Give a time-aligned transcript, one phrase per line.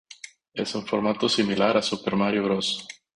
[0.55, 2.87] Es un formato similar a Super Mario Bros.